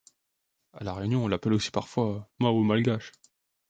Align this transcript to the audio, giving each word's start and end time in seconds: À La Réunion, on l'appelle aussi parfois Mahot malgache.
À 0.73 0.83
La 0.83 0.95
Réunion, 0.95 1.25
on 1.25 1.27
l'appelle 1.27 1.53
aussi 1.53 1.69
parfois 1.69 2.27
Mahot 2.39 2.63
malgache. 2.63 3.11